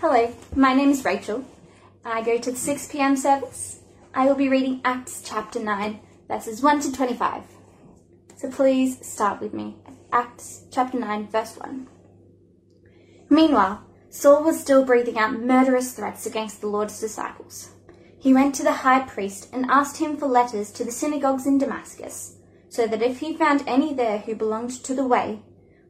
[0.00, 1.44] Hello, my name is Rachel.
[2.04, 3.80] I go to the 6 pm service.
[4.14, 5.98] I will be reading Acts chapter 9,
[6.28, 7.42] verses 1 to 25.
[8.36, 9.74] So please start with me.
[10.12, 11.88] Acts chapter 9, verse 1.
[13.28, 17.70] Meanwhile, Saul was still breathing out murderous threats against the Lord's disciples.
[18.20, 21.58] He went to the high priest and asked him for letters to the synagogues in
[21.58, 22.36] Damascus,
[22.68, 25.42] so that if he found any there who belonged to the way,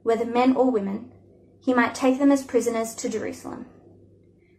[0.02, 1.12] whether men or women,
[1.60, 3.66] he might take them as prisoners to Jerusalem.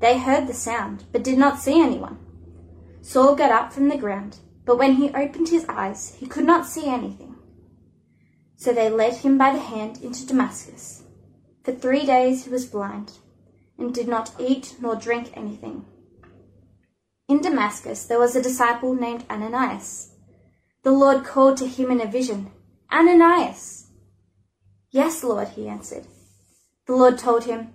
[0.00, 2.18] They heard the sound, but did not see anyone.
[3.02, 6.66] Saul got up from the ground, but when he opened his eyes, he could not
[6.66, 7.36] see anything.
[8.56, 11.02] So they led him by the hand into Damascus.
[11.64, 13.12] For three days he was blind,
[13.78, 15.84] and did not eat nor drink anything.
[17.28, 20.14] In Damascus there was a disciple named Ananias.
[20.82, 22.50] The Lord called to him in a vision,
[22.90, 23.86] Ananias!
[24.90, 26.06] Yes, Lord, he answered.
[26.86, 27.74] The Lord told him,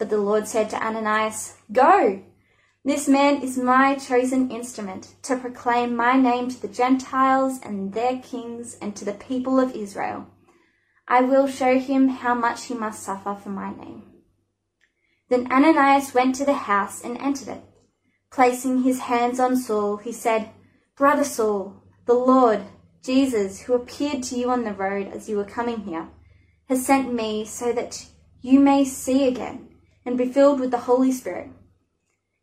[0.00, 2.22] But the Lord said to Ananias, Go!
[2.86, 8.18] This man is my chosen instrument to proclaim my name to the Gentiles and their
[8.18, 10.26] kings and to the people of Israel.
[11.06, 14.04] I will show him how much he must suffer for my name.
[15.28, 17.62] Then Ananias went to the house and entered it.
[18.32, 20.48] Placing his hands on Saul, he said,
[20.96, 22.62] Brother Saul, the Lord,
[23.04, 26.08] Jesus, who appeared to you on the road as you were coming here,
[26.70, 28.06] has sent me so that
[28.40, 29.69] you may see again
[30.04, 31.50] and be filled with the Holy Spirit.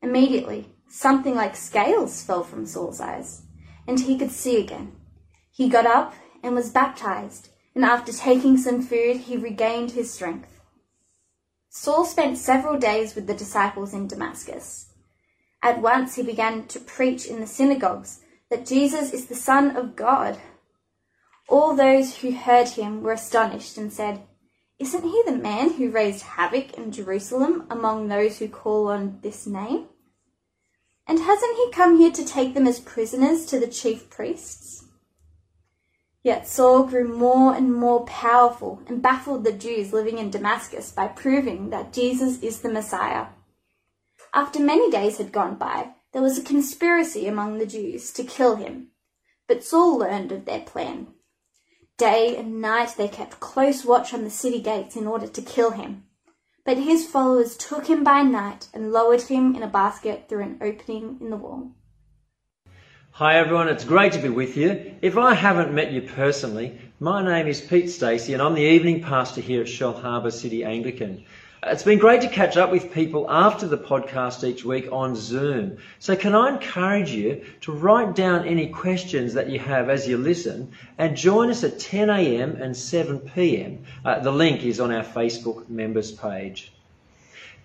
[0.01, 3.43] Immediately, something like scales fell from Saul's eyes,
[3.87, 4.93] and he could see again.
[5.51, 6.13] He got up
[6.43, 10.59] and was baptized, and after taking some food, he regained his strength.
[11.69, 14.89] Saul spent several days with the disciples in Damascus.
[15.61, 19.95] At once he began to preach in the synagogues that Jesus is the Son of
[19.95, 20.39] God.
[21.49, 24.21] All those who heard him were astonished and said,
[24.79, 29.47] Isn't he the man who raised havoc in Jerusalem among those who call on this
[29.47, 29.87] name?
[31.07, 34.85] And hasn't he come here to take them as prisoners to the chief priests?
[36.21, 41.07] Yet Saul grew more and more powerful and baffled the Jews living in Damascus by
[41.07, 43.27] proving that Jesus is the Messiah.
[44.33, 48.57] After many days had gone by, there was a conspiracy among the Jews to kill
[48.57, 48.89] him,
[49.47, 51.07] but Saul learned of their plan.
[51.97, 55.71] Day and night they kept close watch on the city gates in order to kill
[55.71, 56.03] him.
[56.63, 60.59] But his followers took him by night and lowered him in a basket through an
[60.61, 61.71] opening in the wall.
[63.13, 64.93] Hi everyone, it's great to be with you.
[65.01, 69.01] If I haven't met you personally, my name is Pete Stacey and I'm the evening
[69.01, 71.25] pastor here at Shellharbour City Anglican.
[71.63, 75.77] It's been great to catch up with people after the podcast each week on Zoom.
[75.97, 80.17] So can I encourage you to write down any questions that you have as you
[80.17, 82.57] listen and join us at 10 a.m.
[82.57, 83.83] and 7 p.m.
[84.05, 86.71] Uh, the link is on our Facebook members page.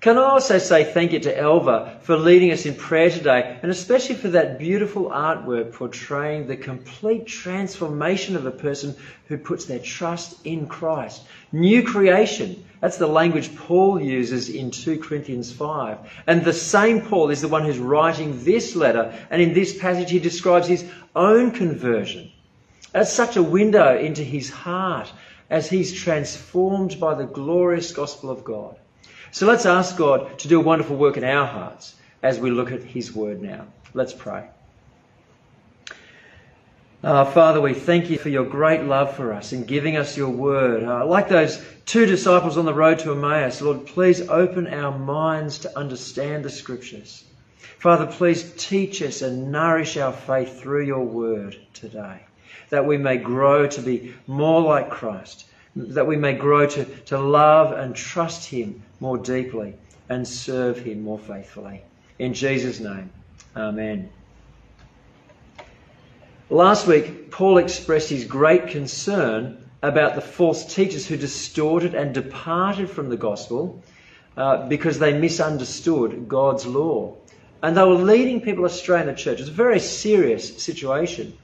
[0.03, 3.71] Can I also say thank you to Elva for leading us in prayer today, and
[3.71, 8.97] especially for that beautiful artwork portraying the complete transformation of a person
[9.29, 11.23] who puts their trust in Christ.
[11.53, 12.65] New creation.
[12.81, 15.99] That's the language Paul uses in 2 Corinthians 5.
[16.27, 20.11] And the same Paul is the one who's writing this letter, and in this passage
[20.11, 20.85] he describes his
[21.15, 22.29] own conversion.
[22.91, 25.13] That's such a window into his heart
[25.49, 28.75] as he's transformed by the glorious gospel of God.
[29.33, 32.71] So let's ask God to do a wonderful work in our hearts as we look
[32.71, 33.65] at His Word now.
[33.95, 34.47] Let's pray.
[37.03, 40.29] Uh, Father, we thank you for your great love for us in giving us your
[40.29, 40.85] word.
[40.85, 45.61] Uh, like those two disciples on the road to Emmaus, Lord, please open our minds
[45.61, 47.25] to understand the scriptures.
[47.79, 52.21] Father, please teach us and nourish our faith through your word today,
[52.69, 57.19] that we may grow to be more like Christ, that we may grow to, to
[57.19, 59.75] love and trust him more deeply
[60.09, 61.83] and serve him more faithfully.
[62.19, 63.11] In Jesus' name,
[63.57, 64.11] Amen.
[66.49, 72.89] Last week, Paul expressed his great concern about the false teachers who distorted and departed
[72.89, 73.83] from the gospel
[74.37, 77.17] uh, because they misunderstood God's law.
[77.63, 79.41] And they were leading people astray in the church.
[79.41, 81.37] It's a very serious situation.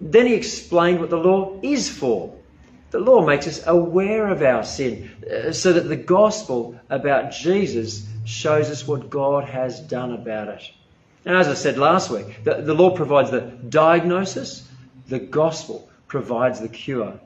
[0.00, 2.34] Then he explained what the law is for.
[2.96, 8.08] The law makes us aware of our sin uh, so that the gospel about Jesus
[8.24, 10.70] shows us what God has done about it.
[11.26, 14.66] And as I said last week, the, the law provides the diagnosis,
[15.08, 17.20] the gospel provides the cure.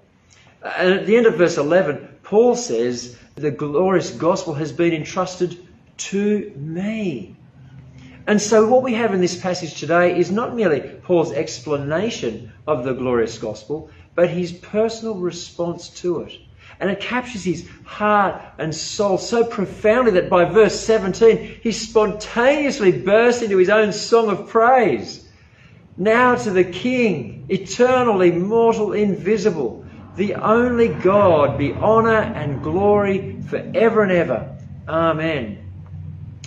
[0.64, 5.56] And at the end of verse 11, Paul says, The glorious gospel has been entrusted
[5.98, 7.36] to me.
[8.26, 12.82] And so, what we have in this passage today is not merely Paul's explanation of
[12.82, 16.32] the glorious gospel, but his personal response to it.
[16.78, 22.92] And it captures his heart and soul so profoundly that by verse 17, he spontaneously
[22.92, 25.28] bursts into his own song of praise.
[25.96, 29.84] Now to the King, eternal, immortal, invisible,
[30.16, 34.56] the only God, be honour and glory forever and ever.
[34.88, 35.58] Amen.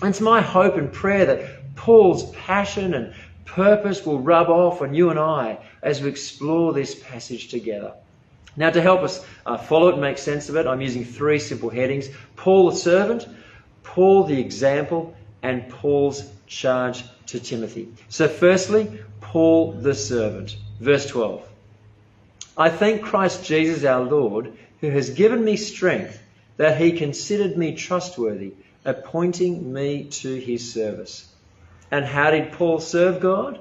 [0.01, 3.13] And it's my hope and prayer that Paul's passion and
[3.45, 7.93] purpose will rub off on you and I as we explore this passage together.
[8.55, 11.39] Now, to help us uh, follow it and make sense of it, I'm using three
[11.39, 13.27] simple headings Paul the servant,
[13.83, 17.89] Paul the example, and Paul's charge to Timothy.
[18.09, 20.55] So, firstly, Paul the servant.
[20.79, 21.47] Verse 12.
[22.57, 26.21] I thank Christ Jesus our Lord, who has given me strength,
[26.57, 28.53] that he considered me trustworthy,
[28.85, 31.27] appointing me to his service.
[31.89, 33.59] And how did Paul serve God?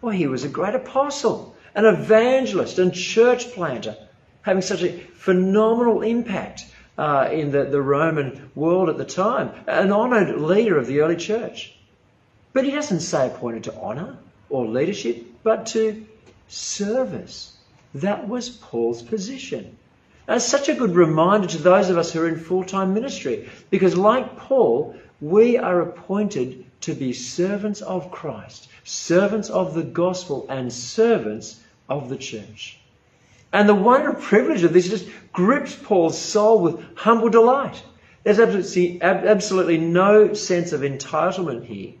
[0.00, 3.96] Well, he was a great apostle, an evangelist, and church planter,
[4.42, 6.64] having such a phenomenal impact
[6.96, 11.16] uh, in the, the Roman world at the time, an honoured leader of the early
[11.16, 11.74] church.
[12.52, 14.18] But he doesn't say appointed to honour
[14.50, 16.04] or leadership, but to
[16.48, 17.56] service.
[17.94, 19.76] That was Paul's position.
[20.26, 23.48] That's such a good reminder to those of us who are in full time ministry,
[23.70, 30.46] because like Paul, we are appointed to be servants of Christ, servants of the gospel,
[30.48, 32.78] and servants of the church.
[33.52, 37.82] And the wonder and privilege of this just grips Paul's soul with humble delight.
[38.22, 41.94] There's absolutely, absolutely no sense of entitlement here.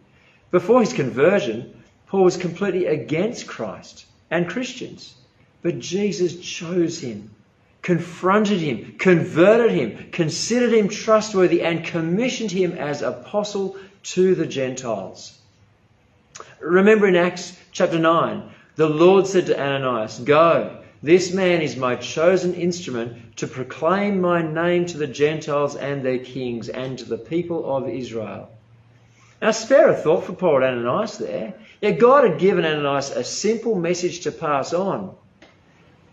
[0.50, 5.14] Before his conversion, Paul was completely against Christ and Christians.
[5.62, 7.30] But Jesus chose him,
[7.82, 15.38] confronted him, converted him, considered him trustworthy, and commissioned him as apostle to the Gentiles.
[16.60, 18.42] Remember in Acts chapter 9,
[18.76, 24.42] the Lord said to Ananias, Go, this man is my chosen instrument to proclaim my
[24.42, 28.50] name to the Gentiles and their kings and to the people of Israel.
[29.40, 31.54] Now, spare a thought for poor Ananias there.
[31.80, 35.14] Yeah, God had given Ananias a simple message to pass on.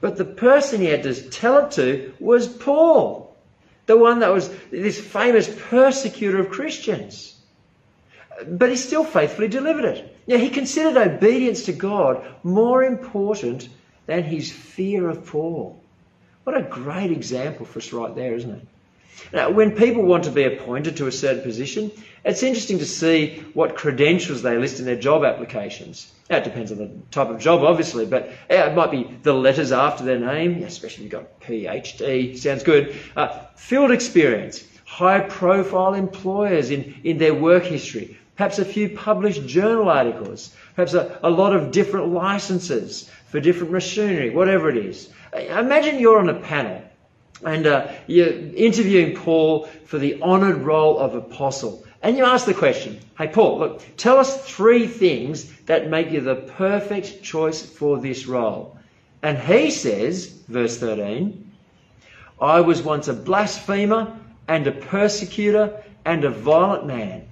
[0.02, 3.36] But the person he had to tell it to was Paul,
[3.88, 7.35] the one that was this famous persecutor of Christians.
[8.48, 10.18] But he still faithfully delivered it.
[10.28, 13.70] Now, he considered obedience to God more important
[14.08, 15.82] than his fear of Paul.
[16.44, 18.68] What a great example for us right there, isn't it?
[19.32, 21.92] Now, when people want to be appointed to a certain position,
[22.24, 26.12] it's interesting to see what credentials they list in their job applications.
[26.30, 29.72] Now, it depends on the type of job, obviously, but it might be the letters
[29.72, 32.96] after their name, especially if you've got PhD, sounds good.
[33.16, 39.46] Uh, field experience, high profile employers in, in their work history, perhaps a few published
[39.48, 45.10] journal articles, perhaps a, a lot of different licenses for different machinery, whatever it is.
[45.34, 46.82] Imagine you're on a panel
[47.44, 51.86] and uh, you're interviewing Paul for the honoured role of apostle.
[52.02, 56.22] And you ask the question, hey, Paul, look, tell us three things that make you
[56.22, 58.78] the perfect choice for this role.
[59.22, 61.52] And he says, verse 13,
[62.40, 67.28] I was once a blasphemer and a persecutor and a violent man.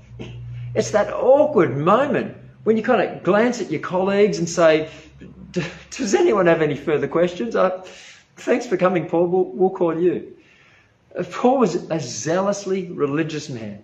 [0.75, 4.89] It's that awkward moment when you kind of glance at your colleagues and say,
[5.91, 7.55] does anyone have any further questions?
[7.55, 7.85] Uh,
[8.37, 9.27] thanks for coming, Paul.
[9.27, 10.35] We'll, we'll call you.
[11.17, 13.83] Uh, Paul was a zealously religious man,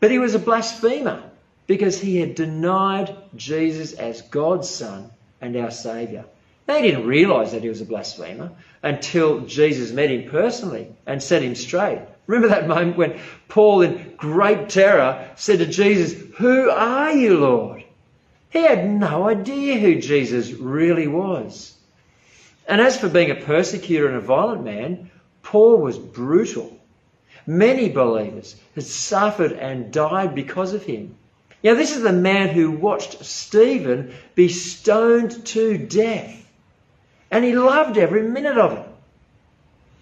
[0.00, 1.22] but he was a blasphemer
[1.66, 5.10] because he had denied Jesus as God's Son
[5.40, 6.24] and our Saviour.
[6.66, 8.50] They didn't realise that he was a blasphemer
[8.82, 12.00] until Jesus met him personally and set him straight.
[12.28, 13.18] Remember that moment when
[13.48, 17.82] Paul, in great terror, said to Jesus, Who are you, Lord?
[18.50, 21.74] He had no idea who Jesus really was.
[22.68, 25.10] And as for being a persecutor and a violent man,
[25.42, 26.78] Paul was brutal.
[27.46, 31.14] Many believers had suffered and died because of him.
[31.64, 36.46] Now, this is the man who watched Stephen be stoned to death.
[37.30, 38.86] And he loved every minute of it.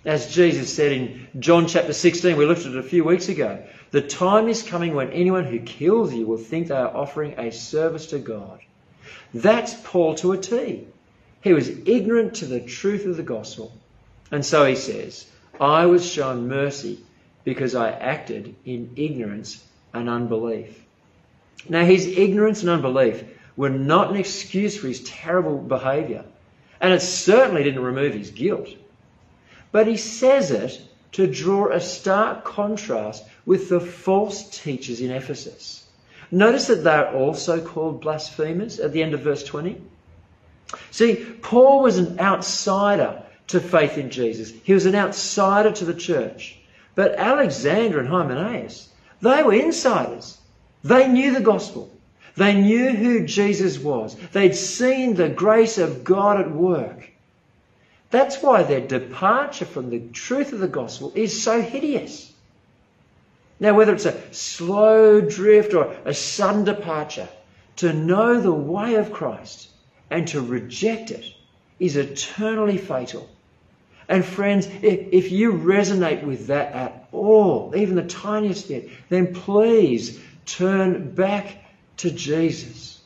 [0.07, 3.65] As Jesus said in John chapter 16, we looked at it a few weeks ago.
[3.91, 7.51] The time is coming when anyone who kills you will think they are offering a
[7.51, 8.61] service to God.
[9.35, 10.87] That's Paul to a T.
[11.41, 13.73] He was ignorant to the truth of the gospel.
[14.31, 15.27] And so he says,
[15.61, 17.01] I was shown mercy
[17.43, 19.61] because I acted in ignorance
[19.93, 20.85] and unbelief.
[21.69, 23.25] Now, his ignorance and unbelief
[23.57, 26.25] were not an excuse for his terrible behaviour,
[26.81, 28.69] and it certainly didn't remove his guilt.
[29.73, 30.81] But he says it
[31.13, 35.85] to draw a stark contrast with the false teachers in Ephesus.
[36.31, 39.81] Notice that they're also called blasphemers at the end of verse 20.
[40.91, 44.53] See, Paul was an outsider to faith in Jesus.
[44.65, 46.59] He was an outsider to the church.
[46.95, 48.89] But Alexander and Hymenaeus,
[49.21, 50.39] they were insiders.
[50.83, 51.91] They knew the gospel.
[52.37, 54.15] They knew who Jesus was.
[54.33, 57.11] They'd seen the grace of God at work.
[58.17, 62.33] That's why their departure from the truth of the gospel is so hideous.
[63.61, 67.29] Now, whether it's a slow drift or a sudden departure,
[67.77, 69.69] to know the way of Christ
[70.09, 71.27] and to reject it
[71.79, 73.29] is eternally fatal.
[74.09, 80.19] And friends, if you resonate with that at all, even the tiniest bit, then please
[80.47, 81.59] turn back
[81.99, 82.99] to Jesus.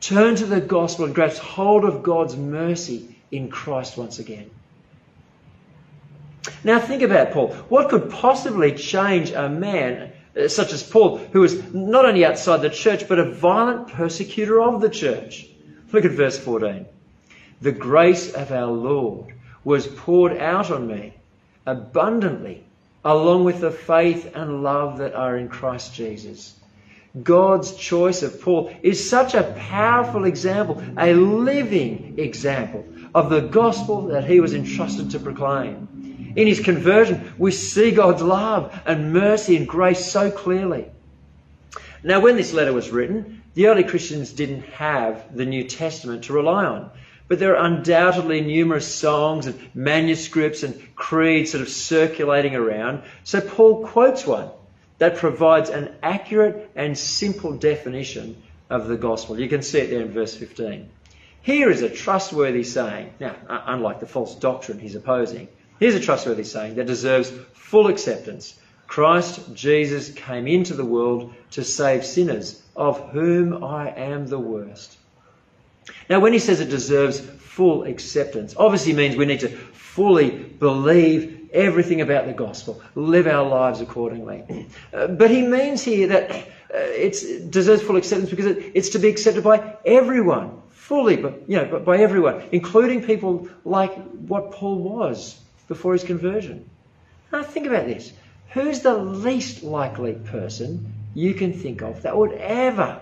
[0.00, 4.50] Turn to the gospel and grasp hold of God's mercy in Christ once again.
[6.62, 7.52] Now think about Paul.
[7.68, 12.62] What could possibly change a man uh, such as Paul, who was not only outside
[12.62, 15.46] the church, but a violent persecutor of the church?
[15.92, 16.86] Look at verse 14.
[17.60, 19.34] The grace of our Lord
[19.64, 21.14] was poured out on me
[21.66, 22.64] abundantly,
[23.04, 26.54] along with the faith and love that are in Christ Jesus.
[27.20, 34.06] God's choice of Paul is such a powerful example, a living example of the gospel
[34.08, 36.32] that he was entrusted to proclaim.
[36.34, 40.86] In his conversion, we see God's love and mercy and grace so clearly.
[42.02, 46.32] Now, when this letter was written, the early Christians didn't have the New Testament to
[46.32, 46.90] rely on.
[47.28, 53.02] But there are undoubtedly numerous songs and manuscripts and creeds sort of circulating around.
[53.24, 54.50] So Paul quotes one
[55.02, 58.40] that provides an accurate and simple definition
[58.70, 59.36] of the gospel.
[59.36, 60.88] You can see it there in verse 15.
[61.40, 63.12] Here is a trustworthy saying.
[63.18, 65.48] Now, unlike the false doctrine he's opposing,
[65.80, 68.56] here's a trustworthy saying that deserves full acceptance.
[68.86, 74.96] Christ Jesus came into the world to save sinners, of whom I am the worst.
[76.08, 81.41] Now, when he says it deserves full acceptance, obviously means we need to fully believe
[81.52, 84.66] everything about the gospel, live our lives accordingly.
[84.92, 88.98] Uh, but he means here that uh, it deserves full acceptance because it, it's to
[88.98, 94.78] be accepted by everyone, fully, but you know, by everyone, including people like what Paul
[94.78, 96.68] was before his conversion.
[97.32, 98.12] Now, think about this:
[98.50, 103.00] who's the least likely person you can think of that would ever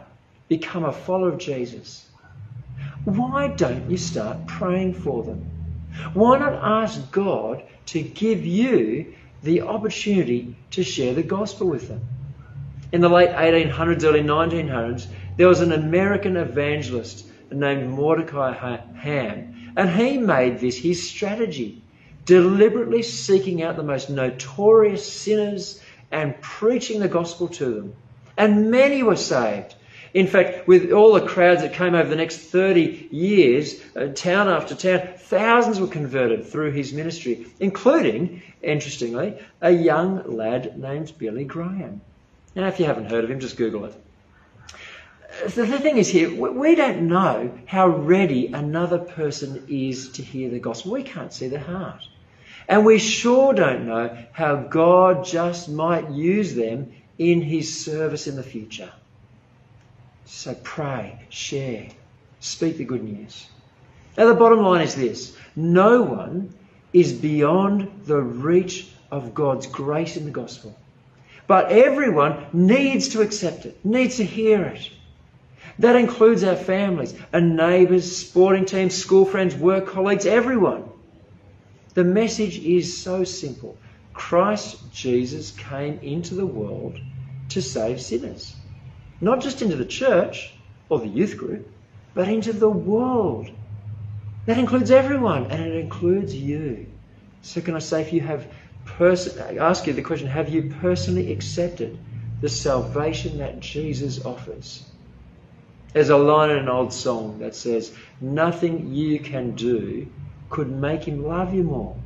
[0.49, 2.09] become a follower of Jesus?
[3.05, 5.60] Why don't you start praying for them?
[6.15, 12.01] Why not ask God to give you the opportunity to share the gospel with them?
[12.93, 15.07] In the late 1800s, early 1900s,
[15.37, 18.53] there was an American evangelist named Mordecai
[18.97, 21.83] Ham, and he made this his strategy,
[22.25, 25.81] deliberately seeking out the most notorious sinners
[26.11, 27.95] and preaching the gospel to them.
[28.37, 29.75] And many were saved.
[30.13, 34.49] In fact, with all the crowds that came over the next 30 years, uh, town
[34.49, 41.45] after town, thousands were converted through his ministry, including, interestingly, a young lad named Billy
[41.45, 42.01] Graham.
[42.57, 43.95] Now, if you haven't heard of him, just Google it.
[45.45, 50.51] Uh, the thing is here, we don't know how ready another person is to hear
[50.51, 50.93] the gospel.
[50.93, 52.03] We can't see their heart.
[52.69, 58.35] And we sure don't know how God just might use them in his service in
[58.35, 58.91] the future.
[60.25, 61.89] So pray, share,
[62.41, 63.47] speak the good news.
[64.17, 66.55] Now, the bottom line is this no one
[66.93, 70.77] is beyond the reach of God's grace in the gospel.
[71.47, 74.91] But everyone needs to accept it, needs to hear it.
[75.79, 80.85] That includes our families, our neighbours, sporting teams, school friends, work colleagues, everyone.
[81.95, 83.77] The message is so simple
[84.13, 86.99] Christ Jesus came into the world
[87.49, 88.55] to save sinners.
[89.21, 90.53] Not just into the church
[90.89, 91.69] or the youth group,
[92.15, 93.51] but into the world.
[94.47, 96.87] That includes everyone and it includes you.
[97.43, 98.47] So, can I say, if you have
[98.85, 101.99] person, I ask you the question have you personally accepted
[102.41, 104.85] the salvation that Jesus offers.
[105.93, 110.07] There's a line in an old song that says, Nothing you can do
[110.49, 111.97] could make him love you more,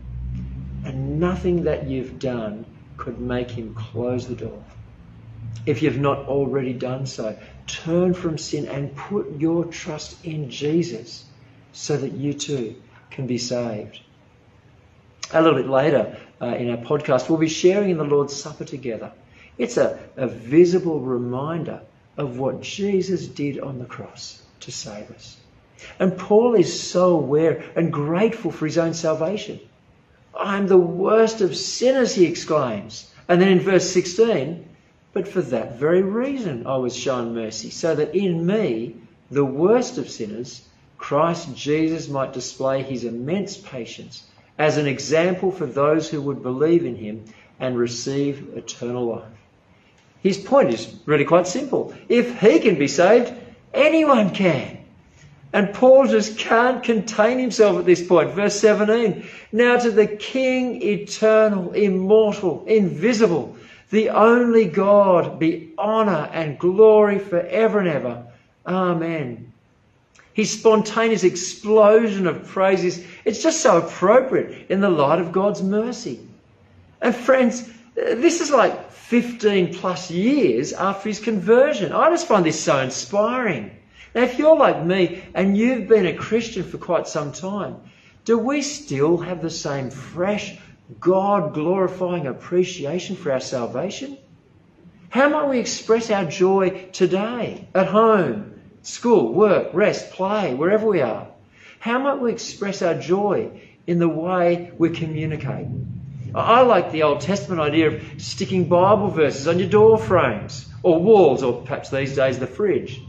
[0.84, 2.64] and nothing that you've done
[2.96, 4.62] could make him close the door.
[5.66, 11.24] If you've not already done so, turn from sin and put your trust in Jesus
[11.72, 12.76] so that you too
[13.10, 14.00] can be saved.
[15.32, 18.64] A little bit later uh, in our podcast, we'll be sharing in the Lord's Supper
[18.64, 19.12] together.
[19.56, 21.80] It's a, a visible reminder
[22.16, 25.36] of what Jesus did on the cross to save us.
[25.98, 29.60] And Paul is so aware and grateful for his own salvation.
[30.38, 33.10] I'm the worst of sinners, he exclaims.
[33.28, 34.68] And then in verse 16,
[35.14, 38.96] but for that very reason I was shown mercy, so that in me,
[39.30, 40.62] the worst of sinners,
[40.98, 44.24] Christ Jesus might display his immense patience
[44.58, 47.24] as an example for those who would believe in him
[47.60, 49.22] and receive eternal life.
[50.22, 51.94] His point is really quite simple.
[52.08, 53.32] If he can be saved,
[53.72, 54.78] anyone can.
[55.52, 58.30] And Paul just can't contain himself at this point.
[58.30, 59.24] Verse 17.
[59.52, 63.56] Now to the King, eternal, immortal, invisible,
[63.94, 68.26] the only God, be honour and glory forever and ever.
[68.66, 69.52] Amen.
[70.32, 76.18] His spontaneous explosion of praises, it's just so appropriate in the light of God's mercy.
[77.00, 81.92] And friends, this is like 15 plus years after his conversion.
[81.92, 83.70] I just find this so inspiring.
[84.12, 87.76] Now, if you're like me and you've been a Christian for quite some time,
[88.24, 90.58] do we still have the same fresh,
[91.00, 94.18] God glorifying appreciation for our salvation?
[95.08, 101.00] How might we express our joy today, at home, school, work, rest, play, wherever we
[101.00, 101.28] are?
[101.78, 103.50] How might we express our joy
[103.86, 105.68] in the way we communicate?
[106.34, 111.00] I like the Old Testament idea of sticking Bible verses on your door frames or
[111.00, 113.00] walls, or perhaps these days the fridge.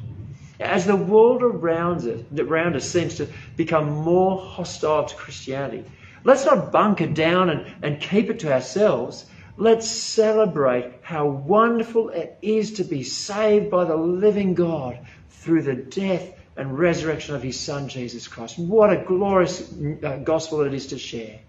[0.60, 5.84] As the world around us, around us seems to become more hostile to Christianity,
[6.26, 9.26] let's not bunker down and, and keep it to ourselves.
[9.56, 15.76] Let's celebrate how wonderful it is to be saved by the living God through the
[15.76, 18.60] death and resurrection of his Son, Jesus Christ.
[18.60, 19.72] What a glorious
[20.04, 21.40] uh, gospel it is to share.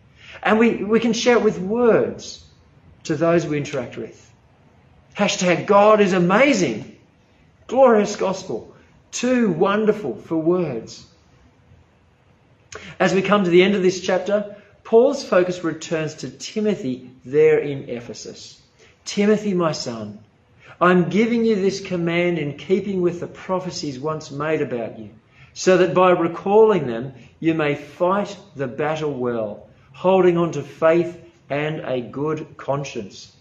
[0.42, 2.44] And we, we can share it with words
[3.04, 4.22] to those we interact with.
[5.16, 6.98] Hashtag God is amazing.
[7.66, 8.74] Glorious gospel.
[9.10, 11.06] Too wonderful for words.
[13.00, 14.55] As we come to the end of this chapter,
[14.86, 18.62] Paul's focus returns to Timothy there in Ephesus.
[19.04, 20.20] Timothy, my son,
[20.80, 25.10] I'm giving you this command in keeping with the prophecies once made about you,
[25.54, 31.20] so that by recalling them you may fight the battle well holding on to faith
[31.50, 33.34] and a good conscience.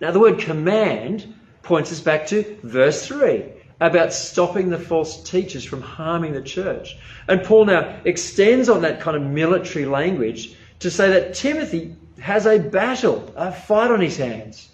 [0.00, 3.42] Now, the word command points us back to verse 3
[3.80, 6.96] about stopping the false teachers from harming the church.
[7.28, 12.46] And Paul now extends on that kind of military language to say that Timothy has
[12.46, 14.68] a battle, a fight on his hands.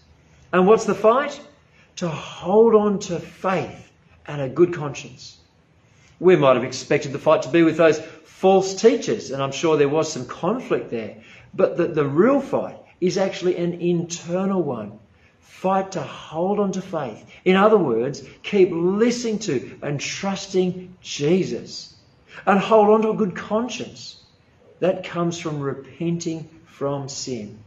[0.53, 1.39] And what's the fight?
[1.97, 3.93] To hold on to faith
[4.27, 5.39] and a good conscience.
[6.19, 9.77] We might have expected the fight to be with those false teachers, and I'm sure
[9.77, 11.17] there was some conflict there.
[11.53, 14.99] But the, the real fight is actually an internal one.
[15.45, 17.25] Fight to hold on to faith.
[17.45, 21.95] In other words, keep listening to and trusting Jesus.
[22.47, 24.21] And hold on to a good conscience.
[24.81, 27.61] That comes from repenting from sin.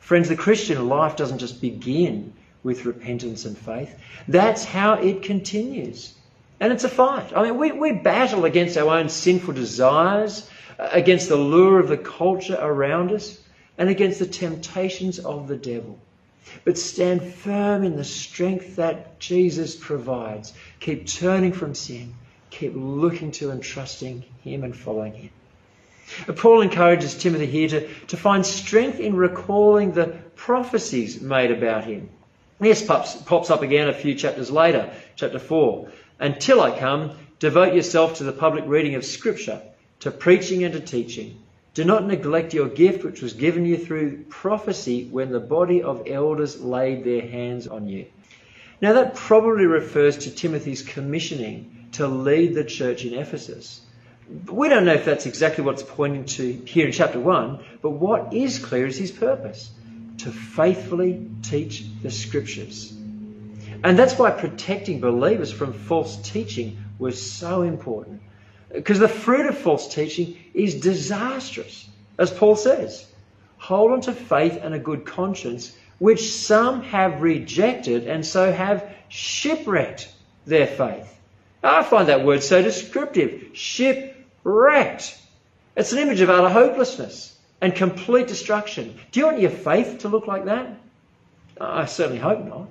[0.00, 3.94] Friends, the Christian life doesn't just begin with repentance and faith.
[4.26, 6.14] That's how it continues.
[6.60, 7.32] And it's a fight.
[7.36, 11.88] I mean, we, we battle against our own sinful desires, uh, against the lure of
[11.88, 13.38] the culture around us,
[13.76, 15.98] and against the temptations of the devil.
[16.64, 20.52] But stand firm in the strength that Jesus provides.
[20.80, 22.14] Keep turning from sin.
[22.50, 25.30] Keep looking to and trusting Him and following Him.
[26.36, 32.10] Paul encourages Timothy here to, to find strength in recalling the prophecies made about him.
[32.60, 35.88] This pops, pops up again a few chapters later, chapter 4.
[36.20, 39.60] Until I come, devote yourself to the public reading of Scripture,
[40.00, 41.42] to preaching and to teaching.
[41.74, 46.06] Do not neglect your gift which was given you through prophecy when the body of
[46.06, 48.06] elders laid their hands on you.
[48.80, 53.80] Now, that probably refers to Timothy's commissioning to lead the church in Ephesus.
[54.46, 57.90] We don't know if that's exactly what it's pointing to here in chapter 1, but
[57.90, 59.70] what is clear is his purpose
[60.18, 62.92] to faithfully teach the scriptures.
[63.82, 68.22] And that's why protecting believers from false teaching was so important.
[68.74, 73.06] Because the fruit of false teaching is disastrous, as Paul says.
[73.58, 78.84] Hold on to faith and a good conscience which some have rejected and so have
[79.08, 80.12] shipwrecked
[80.44, 81.10] their faith.
[81.62, 83.50] I find that word so descriptive.
[83.54, 85.18] Shipwrecked.
[85.76, 88.98] It's an image of utter hopelessness and complete destruction.
[89.12, 90.76] Do you want your faith to look like that?
[91.60, 92.68] I certainly hope not.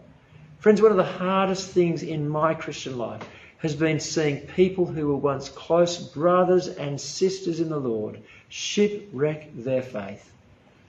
[0.59, 3.23] Friends, one of the hardest things in my Christian life
[3.63, 9.55] has been seeing people who were once close brothers and sisters in the Lord shipwreck
[9.55, 10.29] their faith.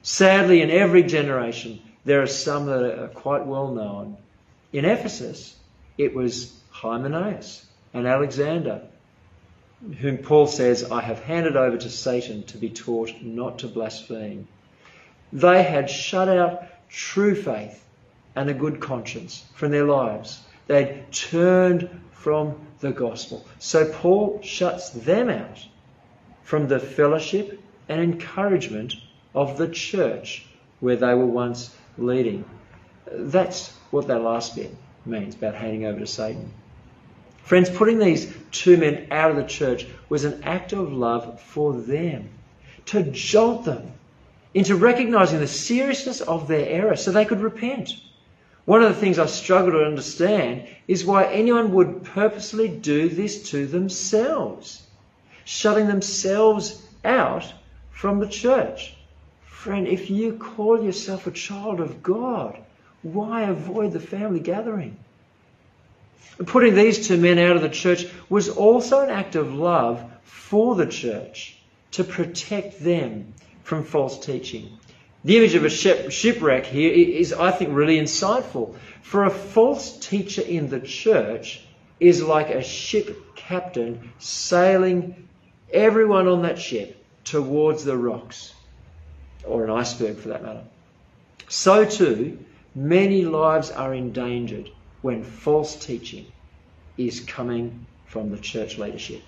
[0.02, 4.16] Sadly, in every generation, there are some that are quite well known.
[4.72, 5.56] In Ephesus,
[5.96, 8.82] it was Hymenaeus and Alexander,
[10.00, 14.48] whom Paul says, I have handed over to Satan to be taught not to blaspheme.
[15.32, 17.84] They had shut out true faith
[18.34, 20.40] and a good conscience from their lives.
[20.66, 21.88] They'd turned
[22.24, 23.44] from the gospel.
[23.58, 25.58] So Paul shuts them out
[26.42, 28.94] from the fellowship and encouragement
[29.34, 30.46] of the church
[30.80, 32.46] where they were once leading.
[33.12, 36.50] That's what that last bit means about handing over to Satan.
[37.42, 41.74] Friends, putting these two men out of the church was an act of love for
[41.74, 42.30] them,
[42.86, 43.92] to jolt them
[44.54, 47.92] into recognizing the seriousness of their error so they could repent.
[48.64, 53.50] One of the things I struggle to understand is why anyone would purposely do this
[53.50, 54.82] to themselves,
[55.44, 57.52] shutting themselves out
[57.90, 58.94] from the church.
[59.46, 62.58] Friend, if you call yourself a child of God,
[63.02, 64.96] why avoid the family gathering?
[66.46, 70.74] Putting these two men out of the church was also an act of love for
[70.74, 71.56] the church
[71.92, 74.68] to protect them from false teaching.
[75.24, 78.76] The image of a shipwreck here is, I think, really insightful.
[79.02, 81.62] For a false teacher in the church
[81.98, 85.28] is like a ship captain sailing
[85.72, 88.52] everyone on that ship towards the rocks,
[89.46, 90.64] or an iceberg for that matter.
[91.48, 92.38] So too,
[92.74, 96.26] many lives are endangered when false teaching
[96.98, 99.22] is coming from the church leadership.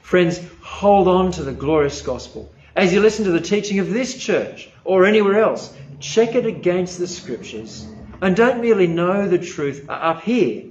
[0.00, 2.50] Friends, hold on to the glorious gospel.
[2.76, 6.98] As you listen to the teaching of this church or anywhere else, check it against
[6.98, 7.86] the scriptures.
[8.20, 10.64] And don't merely know the truth uh, up here,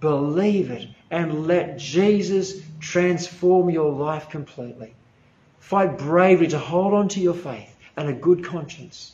[0.00, 4.94] believe it and let Jesus transform your life completely.
[5.60, 9.12] Fight bravely to hold on to your faith and a good conscience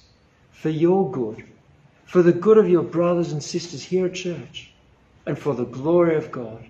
[0.52, 1.44] for your good,
[2.06, 4.70] for the good of your brothers and sisters here at church,
[5.26, 6.64] and for the glory of God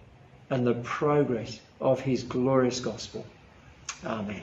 [0.51, 3.25] and the progress of His glorious gospel.
[4.05, 4.43] Amen.